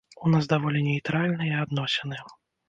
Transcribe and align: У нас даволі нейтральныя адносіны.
У 0.27 0.29
нас 0.35 0.47
даволі 0.53 0.81
нейтральныя 0.87 1.61
адносіны. 1.67 2.17